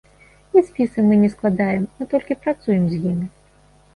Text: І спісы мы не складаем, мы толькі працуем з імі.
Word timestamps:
І 0.59 0.61
спісы 0.67 1.03
мы 1.09 1.13
не 1.25 1.29
складаем, 1.33 1.83
мы 1.99 2.07
толькі 2.13 2.39
працуем 2.45 2.83
з 2.95 3.01
імі. 3.13 3.27